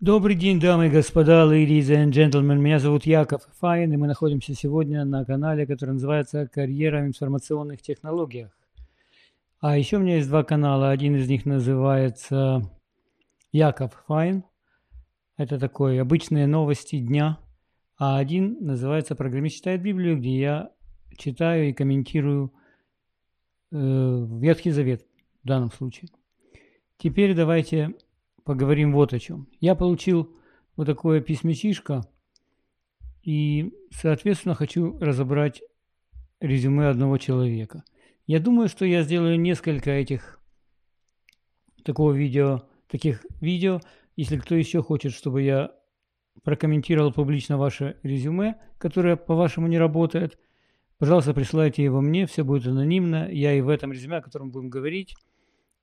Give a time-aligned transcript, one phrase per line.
[0.00, 2.56] Добрый день, дамы и господа, ladies and gentlemen.
[2.56, 7.82] Меня зовут Яков Файн, и мы находимся сегодня на канале, который называется «Карьера в информационных
[7.82, 8.48] технологиях».
[9.60, 10.88] А еще у меня есть два канала.
[10.88, 12.62] Один из них называется
[13.52, 14.44] Яков Файн.
[15.36, 17.38] Это такой обычные новости дня.
[17.98, 20.70] А один называется «Программист читает Библию», где я
[21.18, 22.54] читаю и комментирую
[23.70, 25.04] э, Ветхий Завет
[25.44, 26.08] в данном случае.
[26.96, 27.96] Теперь давайте
[28.50, 29.46] поговорим вот о чем.
[29.60, 30.36] Я получил
[30.74, 32.02] вот такое письмечишко
[33.22, 35.62] и, соответственно, хочу разобрать
[36.40, 37.84] резюме одного человека.
[38.26, 40.40] Я думаю, что я сделаю несколько этих
[41.84, 43.82] такого видео, таких видео.
[44.16, 45.70] Если кто еще хочет, чтобы я
[46.42, 50.40] прокомментировал публично ваше резюме, которое по-вашему не работает,
[50.98, 53.30] пожалуйста, присылайте его мне, все будет анонимно.
[53.30, 55.14] Я и в этом резюме, о котором будем говорить,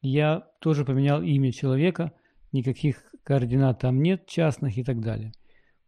[0.02, 2.12] я тоже поменял имя человека–
[2.58, 5.32] никаких координат там нет, частных и так далее.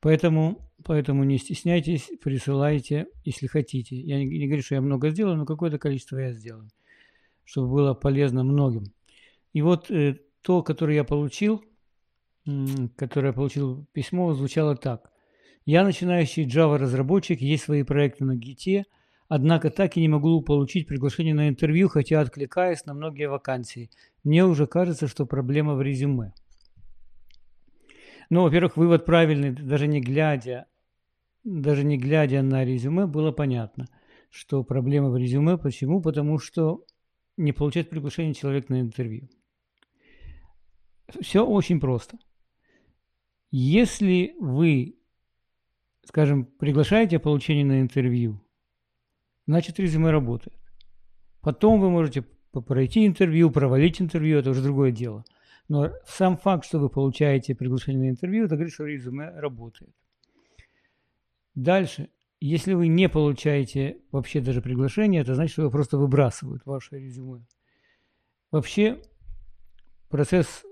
[0.02, 3.96] Поэтому, поэтому не стесняйтесь, присылайте, если хотите.
[3.96, 6.70] Я не, не говорю, что я много сделаю, но какое-то количество я сделаю,
[7.44, 8.86] чтобы было полезно многим.
[9.54, 11.64] И вот э, то, которое я получил,
[12.96, 15.12] которое я получил письмо, звучало так.
[15.66, 18.86] Я начинающий Java-разработчик, есть свои проекты на Git,
[19.28, 23.90] однако так и не могу получить приглашение на интервью, хотя откликаюсь на многие вакансии.
[24.24, 26.34] Мне уже кажется, что проблема в резюме.
[28.30, 30.68] Ну, во-первых, вывод правильный, даже не глядя,
[31.44, 33.88] даже не глядя на резюме, было понятно,
[34.30, 35.58] что проблема в резюме.
[35.58, 36.00] Почему?
[36.02, 36.86] Потому что
[37.38, 39.30] не получает приглашение человек на интервью.
[41.22, 42.20] Все очень просто.
[43.50, 45.00] Если вы,
[46.04, 48.46] скажем, приглашаете получение на интервью,
[49.48, 50.56] значит резюме работает.
[51.42, 55.26] Потом вы можете пройти интервью, провалить интервью, это уже другое дело–
[55.70, 59.94] но сам факт, что вы получаете приглашение на интервью, это говорит, что резюме работает.
[61.56, 62.10] Дальше.
[62.42, 67.46] Если вы не получаете вообще даже приглашение, это значит, что вы просто выбрасывают ваше резюме.
[68.50, 69.02] Вообще
[70.10, 70.64] процесс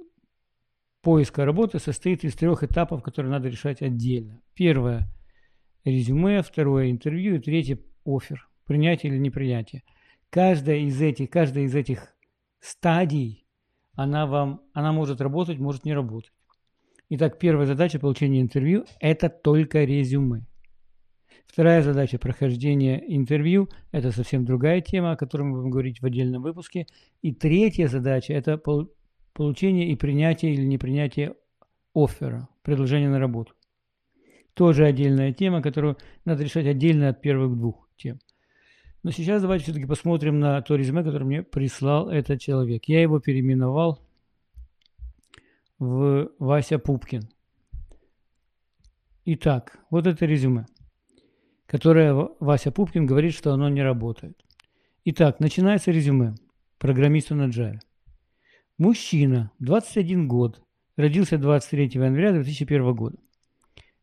[1.02, 4.41] поиска работы состоит из трех этапов, которые надо решать отдельно.
[4.53, 5.12] Первое–
[5.84, 9.84] резюме, второе– интервью и третье– офер, принятие или непринятие.
[10.30, 12.16] Каждая из этих, каждая из этих
[12.59, 13.47] стадий
[13.97, 16.31] она вам, она может работать, может не работать.
[17.09, 20.46] Итак, первая задача получения интервью– это только резюме.
[21.47, 26.44] Вторая задача прохождения интервью– это совсем другая тема, о которой мы будем говорить в отдельном
[26.44, 26.86] выпуске.
[27.24, 28.62] И третья задача– это
[29.34, 31.34] получение и принятие или непринятие
[31.96, 33.53] оффера, предложения на работу.
[34.53, 38.19] Тоже отдельная тема, которую надо решать отдельно от первых двух тем.
[39.03, 42.85] Но сейчас давайте все-таки посмотрим на то резюме, которое мне прислал этот человек.
[42.85, 44.00] Я его переименовал
[45.80, 47.30] в Вася Пупкин.
[49.25, 50.66] Итак, вот это резюме,
[51.66, 54.41] которое Вася Пупкин говорит, что оно не работает.
[55.06, 56.36] Итак, начинается резюме
[56.78, 57.80] программиста на Java.
[58.78, 60.62] Мужчина, 21 год,
[60.96, 63.18] родился 23 января 2001 года.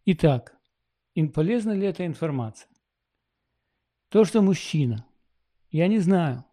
[0.05, 0.57] Итак,
[1.33, 2.69] полезна ли эта информация?
[4.15, 5.05] То, что мужчина,
[5.73, 6.45] я не знаю,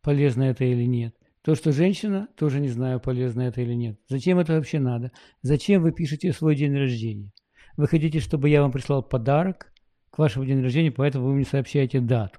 [0.00, 1.16] полезно это или нет.
[1.42, 3.98] То, что женщина, тоже не знаю, полезно это или нет.
[4.08, 5.10] Зачем это вообще надо?
[5.42, 7.32] Зачем вы пишете свой день рождения?
[7.76, 9.72] Вы хотите, чтобы я вам прислал подарок
[10.10, 12.38] к вашему день рождения, поэтому вы мне сообщаете дату.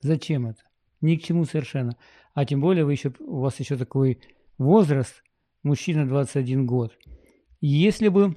[0.00, 0.62] Зачем это?
[1.02, 1.94] Ни к чему совершенно.
[2.32, 4.18] А тем более вы еще, у вас еще такой
[4.56, 5.22] возраст,
[5.62, 6.96] мужчина 21 год.
[7.60, 8.34] Если бы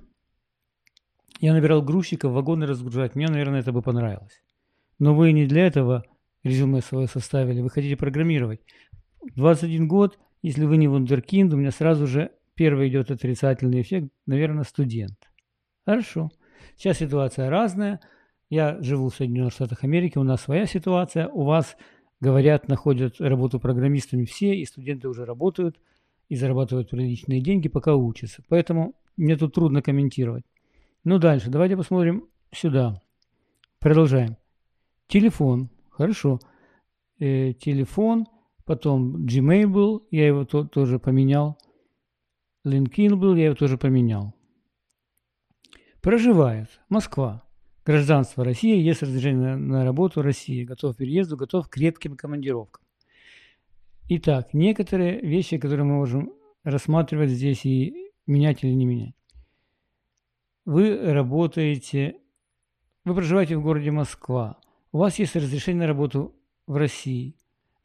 [1.40, 4.44] я набирал грузчиков, вагоны разгружать, мне, наверное, это бы понравилось.
[5.00, 6.04] Но вы не для этого
[6.44, 8.62] резюме свое составили, вы хотите программировать.
[9.36, 14.64] 21 год, если вы не вундеркинд, у меня сразу же первый идет отрицательный эффект, наверное,
[14.64, 15.18] студент.
[15.86, 16.32] Хорошо.
[16.78, 18.00] Сейчас ситуация разная.
[18.50, 21.76] Я живу в Соединенных Штатах Америки, у нас своя ситуация, у вас,
[22.20, 25.80] говорят, находят работу программистами все, и студенты уже работают,
[26.30, 28.44] и зарабатывают приличные деньги, пока учатся.
[28.50, 30.44] Поэтому мне тут трудно комментировать.
[31.04, 31.50] Ну, дальше.
[31.50, 33.02] Давайте посмотрим сюда.
[33.80, 34.38] Продолжаем.
[35.14, 35.70] Телефон.
[35.92, 36.40] Хорошо.
[37.20, 38.26] Э, телефон.
[38.66, 41.60] Потом Gmail был, я его то, тоже поменял.
[42.66, 44.34] LinkedIn был, я его тоже поменял.
[46.02, 46.82] Проживает.
[46.90, 47.44] Москва.
[47.86, 50.64] Гражданство России, есть разрешение на, на работу России.
[50.64, 52.84] Готов к переезду, готов к редким командировкам.
[54.10, 56.34] Итак, некоторые вещи, которые мы можем
[56.64, 59.16] рассматривать здесь и менять или не менять.
[60.66, 62.16] Вы работаете,
[63.06, 64.58] вы проживаете в городе Москва
[64.94, 66.36] у вас есть разрешение на работу
[66.68, 67.36] в России.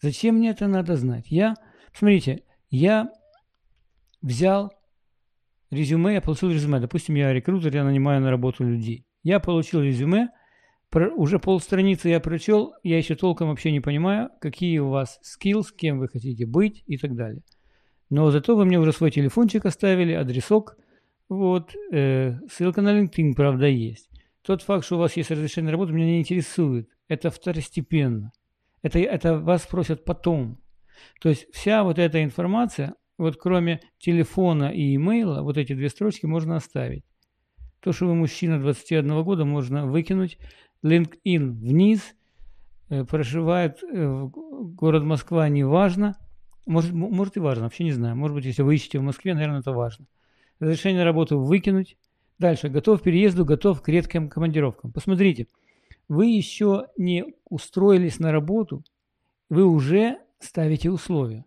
[0.00, 1.24] Зачем мне это надо знать?
[1.30, 1.54] Я,
[1.92, 3.10] смотрите, я
[4.22, 4.72] взял,
[5.70, 6.78] резюме, я получил резюме.
[6.78, 9.06] Допустим, я рекрутер, я нанимаю на работу людей.
[9.22, 10.28] Я получил резюме,
[11.16, 15.98] уже полстраницы я прочел, я еще толком вообще не понимаю, какие у вас skills, кем
[15.98, 17.42] вы хотите быть и так далее.
[18.10, 20.76] Но зато вы мне уже свой телефончик оставили, адресок,
[21.30, 24.08] вот, э, ссылка на LinkedIn, правда, есть.
[24.42, 26.88] Тот факт, что у вас есть разрешение на работу, меня не интересует.
[27.08, 28.32] Это второстепенно.
[28.82, 30.58] Это, это вас спросят потом.
[31.20, 36.26] То есть вся вот эта информация, вот кроме телефона и имейла, вот эти две строчки
[36.26, 37.04] можно оставить.
[37.80, 40.38] То, что вы мужчина 21 года, можно выкинуть.
[40.84, 42.14] LinkedIn вниз,
[42.88, 46.16] э, проживает э, город Москва, неважно.
[46.66, 48.14] Может, может и важно, вообще не знаю.
[48.16, 50.06] Может быть, если вы ищете в Москве, наверное, это важно.
[50.60, 51.96] Разрешение на работу выкинуть.
[52.38, 52.68] Дальше.
[52.68, 54.92] Готов к переезду, готов к редким командировкам.
[54.92, 55.48] Посмотрите,
[56.08, 58.82] вы еще не устроились на работу,
[59.48, 61.44] вы уже ставите условия.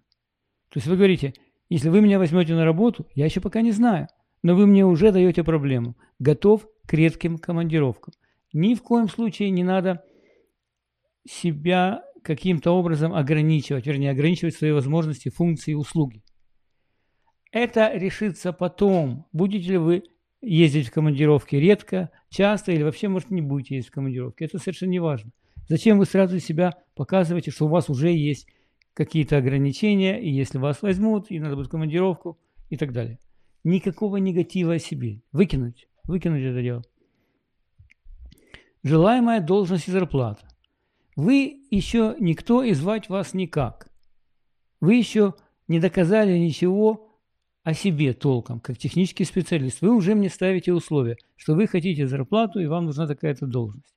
[0.69, 1.33] То есть вы говорите,
[1.69, 4.07] если вы меня возьмете на работу, я еще пока не знаю,
[4.43, 5.95] но вы мне уже даете проблему.
[6.19, 8.13] Готов к редким командировкам.
[8.53, 10.03] Ни в коем случае не надо
[11.27, 16.23] себя каким-то образом ограничивать, вернее, ограничивать свои возможности, функции, услуги.
[17.51, 19.27] Это решится потом.
[19.31, 20.03] Будете ли вы
[20.41, 24.43] ездить в командировки редко, часто или вообще, может, не будете ездить в командировки.
[24.43, 25.31] Это совершенно не важно.
[25.67, 28.47] Зачем вы сразу себя показываете, что у вас уже есть
[28.93, 32.38] какие-то ограничения, и если вас возьмут, и надо будет командировку,
[32.69, 33.19] и так далее.
[33.63, 35.21] Никакого негатива о себе.
[35.31, 35.88] Выкинуть.
[36.05, 36.83] Выкинуть это дело.
[38.83, 40.47] Желаемая должность и зарплата.
[41.15, 43.91] Вы еще никто и звать вас никак.
[44.79, 45.35] Вы еще
[45.67, 47.10] не доказали ничего
[47.63, 49.81] о себе толком, как технический специалист.
[49.81, 53.93] Вы уже мне ставите условия, что вы хотите зарплату и вам нужна такая-то должность.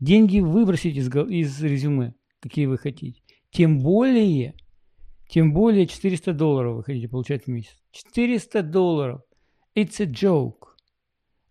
[0.00, 3.22] Деньги выбросите из, из резюме, какие вы хотите.
[3.50, 4.54] Тем более,
[5.28, 7.76] тем более 400 долларов вы хотите получать в месяц.
[7.92, 9.22] 400 долларов.
[9.74, 10.74] It's a joke.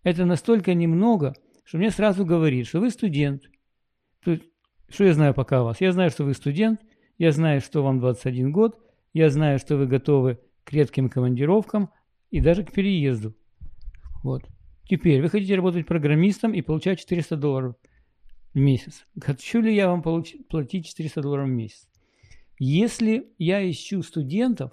[0.03, 1.33] Это настолько немного,
[1.63, 3.41] что мне сразу говорит, что вы студент.
[4.21, 5.81] Что я знаю пока о вас?
[5.81, 6.79] Я знаю, что вы студент,
[7.17, 8.77] я знаю, что вам 21 год,
[9.13, 11.89] я знаю, что вы готовы к редким командировкам
[12.31, 13.33] и даже к переезду.
[14.23, 14.43] Вот.
[14.89, 17.75] Теперь вы хотите работать программистом и получать 400 долларов
[18.53, 19.05] в месяц.
[19.21, 21.87] Хочу ли я вам платить 400 долларов в месяц?
[22.59, 24.71] Если я ищу студентов,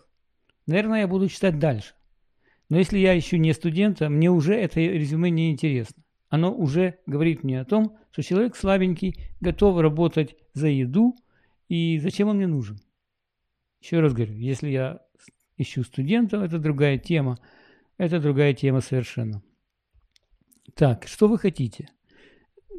[0.66, 1.94] наверное, я буду читать дальше.
[2.68, 6.02] Но если я ищу не студента, мне уже это резюме не интересно.
[6.28, 11.14] Оно уже говорит мне о том, что человек слабенький, готов работать за еду,
[11.68, 12.78] и зачем он мне нужен?
[13.80, 15.00] Еще раз говорю, если я
[15.62, 17.38] ищу студентов, это другая тема.
[17.98, 19.42] Это другая тема совершенно.
[20.74, 21.88] Так, что вы хотите?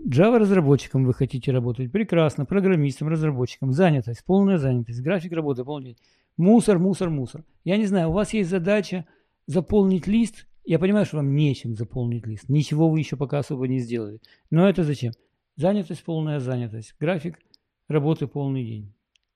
[0.06, 1.92] Java-разработчиком вы хотите работать.
[1.92, 2.46] Прекрасно.
[2.46, 3.72] Программистом, разработчиком.
[3.72, 5.02] Занятость, полная занятость.
[5.02, 5.98] График работы полный
[6.36, 7.46] Мусор, мусор, мусор.
[7.64, 9.06] Я не знаю, у вас есть задача
[9.46, 10.48] заполнить лист.
[10.66, 12.50] Я понимаю, что вам нечем заполнить лист.
[12.50, 14.20] Ничего вы еще пока особо не сделали.
[14.50, 15.14] Но это зачем?
[15.56, 16.96] Занятость, полная занятость.
[17.00, 17.40] График
[17.88, 18.94] работы полный день.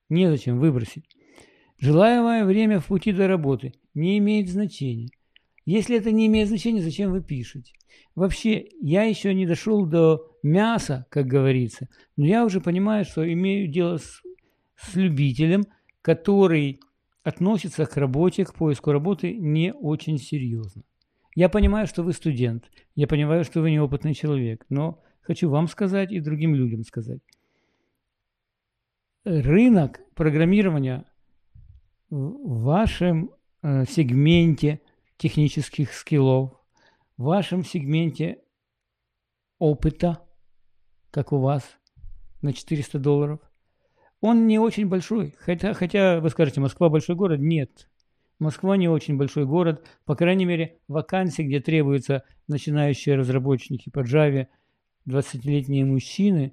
[0.08, 1.04] Незачем выбросить.
[1.78, 5.10] Желаемое время в пути до работы не имеет значения.
[5.64, 7.72] Если это не имеет значения, зачем вы пишете?
[8.14, 13.68] Вообще, я еще не дошел до мяса, как говорится, но я уже понимаю, что имею
[13.68, 14.22] дело с,
[14.76, 15.66] с любителем,
[16.02, 16.80] который
[17.22, 20.82] относится к работе, к поиску работы не очень серьезно.
[21.36, 26.10] Я понимаю, что вы студент, я понимаю, что вы неопытный человек, но хочу вам сказать
[26.10, 27.20] и другим людям сказать.
[29.24, 31.04] Рынок программирования
[32.10, 33.30] в вашем
[33.62, 34.80] э, сегменте
[35.16, 36.52] технических скиллов,
[37.16, 38.38] в вашем сегменте
[39.58, 40.20] опыта,
[41.10, 41.64] как у вас,
[42.40, 43.40] на 400 долларов,
[44.20, 45.34] он не очень большой.
[45.38, 47.40] Хотя, хотя вы скажете, Москва большой город?
[47.40, 47.88] Нет.
[48.38, 49.84] Москва не очень большой город.
[50.04, 54.46] По крайней мере, вакансии, где требуются начинающие разработчики по Java,
[55.06, 56.52] 20-летние мужчины,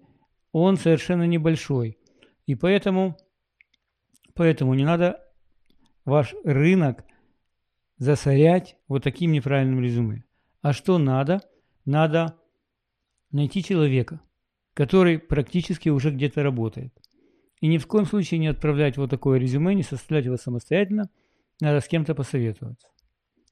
[0.51, 1.97] он совершенно небольшой.
[2.45, 3.17] И поэтому,
[4.33, 5.24] поэтому не надо
[6.05, 7.03] ваш рынок
[7.97, 10.23] засорять вот таким неправильным резюме.
[10.61, 11.41] А что надо?
[11.85, 12.37] Надо
[13.31, 14.21] найти человека,
[14.73, 16.93] который практически уже где-то работает.
[17.61, 21.09] И ни в коем случае не отправлять вот такое резюме, не составлять его самостоятельно,
[21.61, 22.87] надо с кем-то посоветоваться,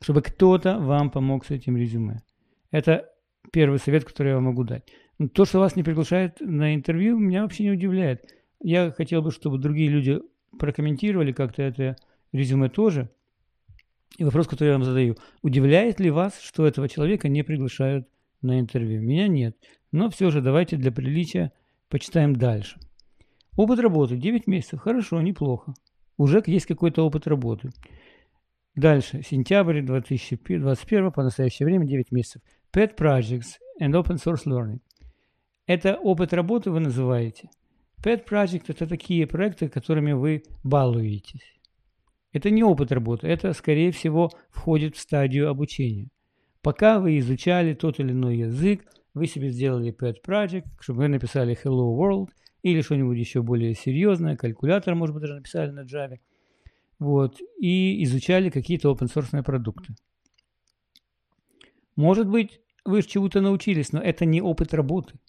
[0.02, 2.22] чтобы кто-то вам помог с этим резюме.
[2.72, 3.10] Это
[3.52, 4.84] первый совет, который я вам могу дать.
[5.20, 8.26] Но то, что вас не приглашают на интервью, меня вообще не удивляет.
[8.60, 10.20] Я хотел бы, чтобы другие люди
[10.60, 11.96] прокомментировали как-то это
[12.34, 13.10] резюме тоже.
[14.18, 15.16] И вопрос, который я вам задаю.
[15.42, 18.08] Удивляет ли вас, что этого человека не приглашают
[18.42, 19.02] на интервью?
[19.02, 19.58] Меня нет.
[19.92, 21.52] Но все же давайте для приличия
[21.90, 22.80] почитаем дальше.
[23.56, 24.82] Опыт работы 9 месяцев.
[24.82, 25.74] Хорошо, неплохо.
[26.18, 27.70] Уже есть какой-то опыт работы.
[28.76, 32.42] Дальше, сентябрь 2021 по настоящее время 9 месяцев.
[32.72, 34.80] Pet Projects and Open Source Learning.
[35.68, 37.50] Это опыт работы вы называете.
[38.04, 41.54] Pet Project– это такие проекты, которыми вы балуетесь.
[42.34, 46.10] Это не опыт работы, это, скорее всего, входит в стадию обучения.
[46.62, 51.58] Пока вы изучали тот или иной язык, вы себе сделали pet project, чтобы вы написали
[51.64, 52.30] Hello World
[52.64, 56.18] или что-нибудь еще более серьезное, калькулятор, может быть, даже написали на Java,
[56.98, 59.94] вот, и изучали какие-то open-source продукты.
[61.96, 65.20] Может быть, вы чему-то научились, но это не опыт работы.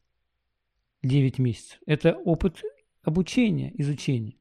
[1.03, 1.79] 9 месяцев.
[1.85, 2.63] Это опыт
[3.03, 4.37] обучения, изучения.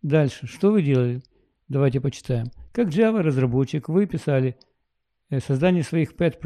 [0.00, 0.46] Дальше.
[0.46, 1.20] Что вы делали?
[1.68, 2.46] Давайте почитаем.
[2.72, 4.56] Как Java разработчик вы писали
[5.28, 6.38] э, создание своих pet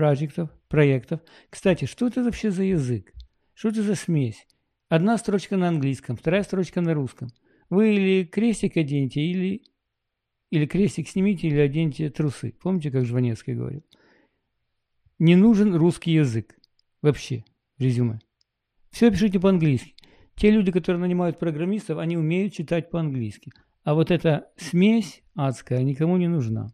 [0.68, 1.20] проектов.
[1.48, 3.12] Кстати, что это вообще за язык?
[3.54, 4.46] Что это за смесь?
[4.88, 7.28] Одна строчка на английском, вторая строчка на русском.
[7.70, 9.62] Вы или крестик оденете, или,
[10.50, 12.54] или крестик снимите, или оденьте трусы.
[12.60, 13.84] Помните, как Жванецкий говорил?
[15.18, 16.56] Не нужен русский язык
[17.00, 17.44] вообще
[17.78, 18.18] резюме.
[18.90, 19.94] Все пишите по-английски.
[20.34, 23.52] Те люди, которые нанимают программистов, они умеют читать по-английски.
[23.84, 26.72] А вот эта смесь адская никому не нужна.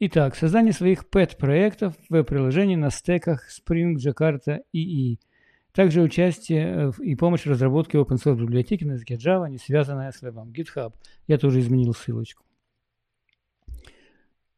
[0.00, 5.18] Итак, создание своих PET-проектов в приложении на стеках Spring, Jakarta и.
[5.72, 10.22] Также участие и помощь в разработке open source библиотеки на языке Java, не связанная с
[10.22, 10.52] вебом.
[10.52, 10.92] GitHub.
[11.26, 12.44] Я тоже изменил ссылочку.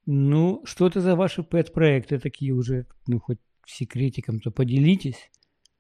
[0.05, 5.31] Ну, что это за ваши PET-проекты такие уже, ну, хоть секретиком-то поделитесь.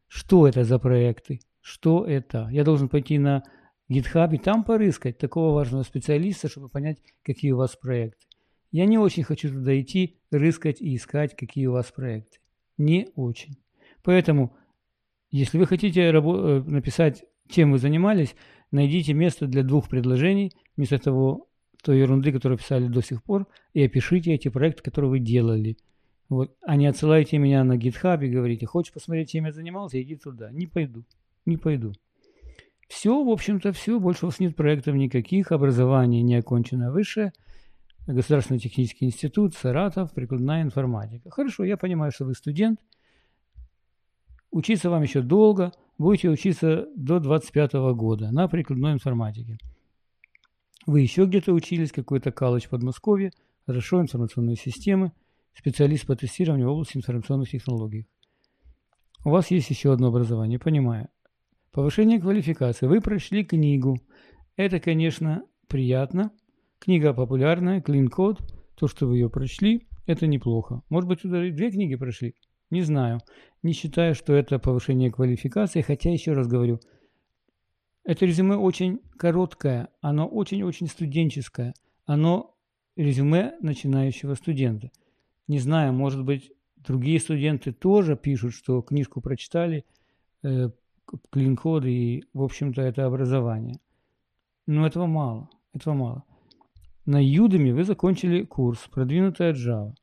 [0.08, 1.40] Что это за проекты?
[1.60, 2.48] Что это?
[2.50, 3.42] Я должен пойти на
[3.88, 8.26] GitHub и там порыскать такого важного специалиста, чтобы понять, какие у вас проекты.
[8.72, 12.38] Я не очень хочу туда идти, рыскать и искать, какие у вас проекты.
[12.78, 13.56] Не очень.
[14.02, 14.56] Поэтому,
[15.30, 18.34] если вы хотите э, написать, чем вы занимались,
[18.70, 21.48] найдите место для двух предложений, вместо того,
[21.82, 25.76] той ерунды, которую писали до сих пор, и опишите эти проекты, которые вы делали.
[26.28, 26.56] Вот.
[26.62, 30.50] А не отсылайте меня на GitHub и говорите, хочешь посмотреть, чем я занимался, иди туда.
[30.50, 31.04] Не пойду.
[31.44, 31.92] Не пойду.
[32.88, 33.98] Все, в общем-то, все.
[33.98, 35.52] Больше у вас нет проектов никаких.
[35.52, 37.32] Образование не окончено высшее.
[38.06, 41.28] Государственный технический институт, Саратов, прикладная информатика.
[41.30, 42.80] Хорошо, я понимаю, что вы студент.
[44.52, 45.72] Учиться вам еще долго.
[45.98, 49.58] Будете учиться до 25 года на прикладной информатике.
[50.86, 53.32] Вы еще где-то учились, какой-то колледж в Подмосковье,
[53.66, 55.10] хорошо, информационные системы,
[55.52, 58.06] специалист по тестированию в области информационных технологий.
[59.24, 61.08] У вас есть еще одно образование, понимаю.
[61.76, 62.86] Повышение квалификации.
[62.86, 63.98] Вы прошли книгу.
[64.56, 66.32] Это, конечно, приятно.
[66.78, 68.38] Книга популярная, Code.
[68.76, 70.80] То, что вы ее прочли, это неплохо.
[70.88, 72.34] Может быть, вы две книги прошли?
[72.70, 73.20] Не знаю.
[73.62, 76.80] Не считаю, что это повышение квалификации, хотя, еще раз говорю,
[78.04, 81.74] это резюме очень короткое, оно очень-очень студенческое.
[82.06, 82.56] Оно
[82.96, 84.90] резюме начинающего студента.
[85.46, 89.84] Не знаю, может быть, другие студенты тоже пишут, что книжку прочитали,
[91.12, 93.80] э, клин-код и, в общем-то, это образование.
[94.66, 96.24] Но этого мало, этого мало.
[97.04, 99.94] На Udemy вы закончили курс «Продвинутая Java».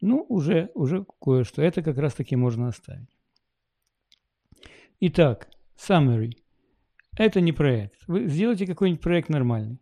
[0.00, 1.60] Ну, уже, уже кое-что.
[1.60, 3.10] Это как раз-таки можно оставить.
[5.00, 6.32] Итак, summary.
[7.16, 7.98] Это не проект.
[8.06, 9.80] Вы сделайте какой-нибудь проект нормальный.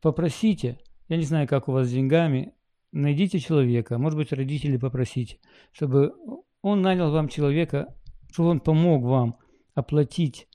[0.00, 2.54] Попросите, я не знаю, как у вас с деньгами,
[2.92, 5.38] найдите человека, может быть, родители попросите,
[5.72, 6.14] чтобы
[6.62, 7.94] он нанял вам человека,
[8.30, 9.36] чтобы он помог вам
[9.80, 10.48] оплатить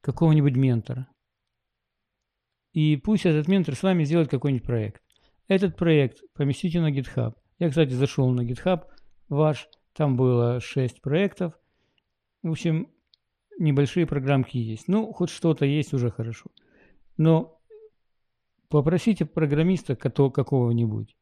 [0.00, 1.08] какого-нибудь ментора.
[2.72, 5.02] И пусть этот ментор с вами сделает какой-нибудь проект.
[5.48, 7.34] Этот проект поместите на GitHub.
[7.58, 8.84] Я, кстати, зашел на GitHub
[9.28, 11.58] ваш, там было 6 проектов.
[12.42, 12.88] В общем,
[13.58, 14.88] небольшие программки есть.
[14.88, 16.50] Ну, хоть что-то есть, уже хорошо.
[17.16, 17.58] Но
[18.68, 21.16] попросите программиста какого-нибудь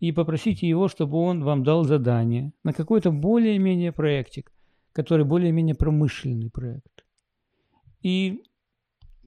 [0.00, 4.52] и попросите его, чтобы он вам дал задание на какой-то более-менее проектик,
[4.92, 6.93] который более-менее промышленный проект.
[8.04, 8.44] И,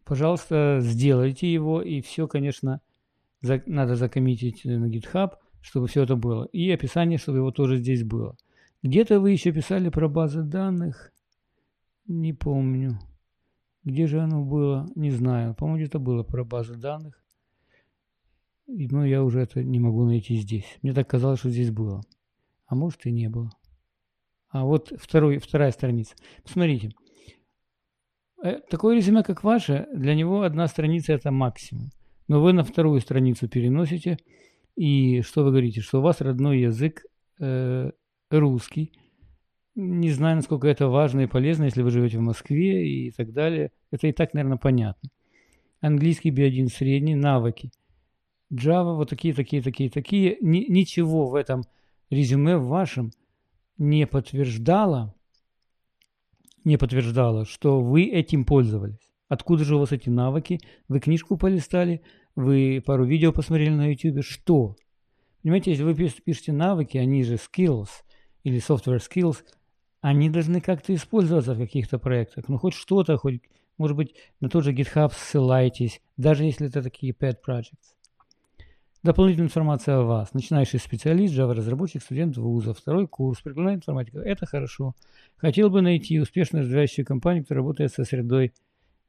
[0.05, 2.79] пожалуйста, сделайте его, и все, конечно,
[3.41, 5.31] за, надо закоммитить на GitHub,
[5.61, 6.45] чтобы все это было.
[6.53, 8.37] И описание, чтобы его тоже здесь было.
[8.83, 11.11] Где-то вы еще писали про базы данных,
[12.05, 12.99] не помню.
[13.83, 15.55] Где же оно было, не знаю.
[15.55, 17.19] По-моему, где-то было про базы данных.
[18.67, 20.77] Но я уже это не могу найти здесь.
[20.83, 22.03] Мне так казалось, что здесь было.
[22.67, 23.49] А может и не было.
[24.49, 26.15] А вот второй, вторая страница.
[26.43, 26.91] Посмотрите.
[28.43, 31.89] Э, такое резюме, как ваше, для него одна страница это максимум.
[32.27, 34.17] Но вы на вторую страницу переносите,
[34.75, 37.03] и что вы говорите, что у вас родной язык
[37.39, 37.91] э,
[38.29, 38.91] русский.
[39.75, 43.71] Не знаю, насколько это важно и полезно, если вы живете в Москве и так далее.
[43.91, 45.09] Это и так, наверное, понятно.
[45.81, 47.71] Английский B1 средний, навыки.
[48.51, 50.37] Java вот такие, такие, такие, такие.
[50.41, 51.63] Ни, ничего в этом
[52.09, 53.11] резюме в вашем
[53.77, 55.13] не подтверждало,
[56.67, 58.99] не подтверждало, что вы этим пользовались.
[59.29, 60.59] Откуда же у вас эти навыки?
[60.89, 62.01] Вы книжку полистали,
[62.35, 64.23] вы пару видео посмотрели на YouTube.
[64.23, 64.75] Что?
[65.41, 67.87] Понимаете, если вы пишете навыки, они же skills
[68.43, 69.37] или software skills,
[70.01, 72.49] они должны как-то использоваться в каких-то проектах.
[72.49, 73.41] Ну, хоть что-то, хоть,
[73.77, 77.95] может быть, на тот же GitHub ссылайтесь, даже если это такие pet projects.
[79.07, 80.33] Дополнительная информация о вас.
[80.33, 84.19] Начинающий специалист, Java-разработчик, студент вуза, второй курс, прикладная информатика.
[84.19, 84.95] Это хорошо.
[85.37, 88.51] Хотел бы найти успешно развивающую компанию, которая работает со средой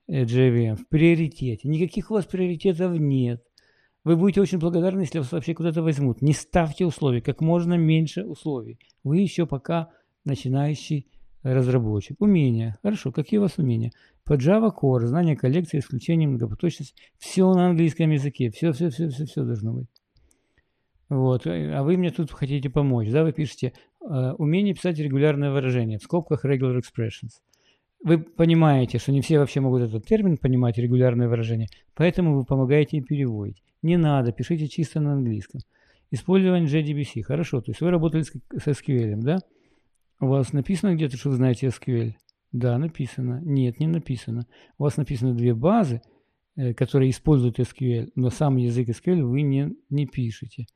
[0.08, 1.66] JVM в приоритете.
[1.66, 3.42] Никаких у вас приоритетов нет.
[4.04, 6.22] Вы будете очень благодарны, если вас вообще куда-то возьмут.
[6.22, 8.78] Не ставьте условий, как можно меньше условий.
[9.02, 9.88] Вы еще пока
[10.24, 11.08] начинающий
[11.54, 12.20] разработчик.
[12.20, 12.78] Умения.
[12.82, 13.92] Хорошо, какие у вас умения?
[14.24, 16.94] По Java Core, знание коллекции, исключение многопоточность.
[17.18, 18.50] Все на английском языке.
[18.50, 19.88] Все, все, все, все, все должно быть.
[21.08, 21.46] Вот.
[21.46, 23.10] А вы мне тут хотите помочь.
[23.10, 27.40] Да, вы пишете э, умение писать регулярное выражение в скобках regular expressions.
[28.04, 32.98] Вы понимаете, что не все вообще могут этот термин понимать, регулярное выражение, поэтому вы помогаете
[32.98, 33.62] и переводить.
[33.82, 35.62] Не надо, пишите чисто на английском.
[36.10, 37.22] Использование JDBC.
[37.22, 39.38] Хорошо, то есть вы работали с, с SQL, да?
[40.20, 42.14] У вас написано где-то, что вы знаете SQL?
[42.52, 43.40] Да, написано.
[43.44, 44.46] Нет, не написано.
[44.78, 46.02] У вас написано две базы,
[46.56, 50.66] э, которые используют SQL, но сам язык SQL вы не, не пишете.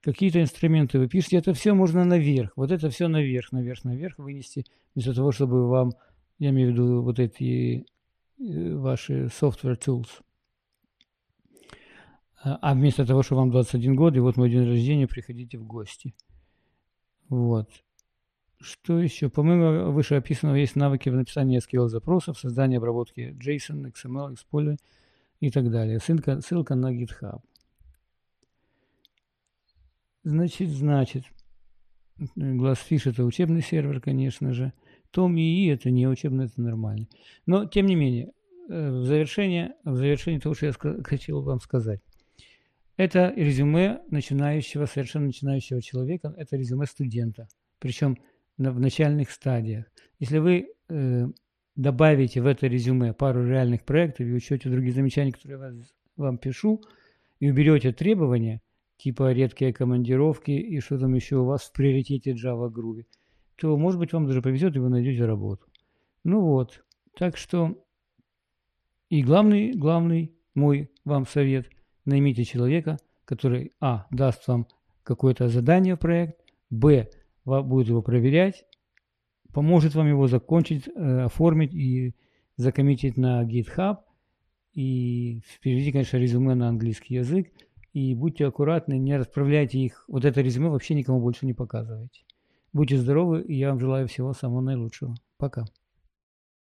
[0.00, 2.52] Какие-то инструменты вы пишете, это все можно наверх.
[2.56, 5.92] Вот это все наверх, наверх, наверх вынести, вместо того, чтобы вам
[6.38, 7.84] я имею в виду вот эти
[8.38, 10.08] э, ваши software tools.
[12.42, 15.66] А, а вместо того, что вам 21 год, и вот мой день рождения, приходите в
[15.66, 16.14] гости.
[17.28, 17.68] Вот.
[18.60, 19.30] Что еще?
[19.30, 24.78] Помимо вышеописанного есть навыки в написании SQL-запросов, создания обработки JSON, XML, использования
[25.40, 25.98] и так далее.
[25.98, 27.40] Ссылка, ссылка на GitHub.
[30.22, 31.24] Значит, значит,
[32.36, 34.74] Glassfish это учебный сервер, конечно же.
[35.10, 37.06] Том ИИ это не учебно, это нормально.
[37.46, 38.32] Но, тем не менее,
[38.68, 42.00] э, в завершение, в завершение того, что я хотел вам сказать.
[42.98, 48.18] Это резюме начинающего, совершенно начинающего человека, это резюме студента, причем
[48.68, 49.86] в начальных стадиях.
[50.18, 51.26] Если вы э,
[51.76, 56.38] добавите в это резюме пару реальных проектов и учете другие замечания, которые я вас, вам
[56.38, 56.82] пишу,
[57.38, 58.60] и уберете требования,
[58.98, 63.04] типа редкие командировки и что там еще у вас в приоритете Java Groovy,
[63.56, 65.66] то, может быть, вам даже повезет, и вы найдете работу.
[66.22, 66.84] Ну вот,
[67.16, 67.82] так что
[69.08, 71.66] и главный, главный мой вам совет,
[72.04, 74.66] наймите человека, который, а, даст вам
[75.02, 77.08] какое-то задание в проект, б,
[77.44, 78.64] будет его проверять,
[79.52, 82.14] поможет вам его закончить, э, оформить и
[82.56, 83.98] закоммитить на GitHub,
[84.72, 87.50] и впереди, конечно, резюме на английский язык,
[87.92, 92.22] и будьте аккуратны, не расправляйте их, вот это резюме вообще никому больше не показывайте.
[92.72, 95.14] Будьте здоровы, и я вам желаю всего самого наилучшего.
[95.38, 95.64] Пока.